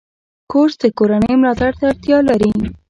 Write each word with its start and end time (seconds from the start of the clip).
کورس 0.51 0.75
د 0.81 0.85
کورنۍ 0.97 1.33
ملاتړ 1.41 1.71
ته 1.79 1.83
اړتیا 1.91 2.17
لري. 2.29 2.51